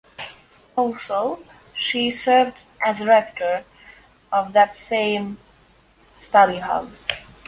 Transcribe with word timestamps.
Also, 0.75 1.43
she 1.77 2.09
served 2.09 2.63
as 2.83 3.01
Rector 3.05 3.63
of 4.31 4.51
that 4.53 4.75
same 4.75 5.37
study 6.17 6.55
house. 6.57 7.05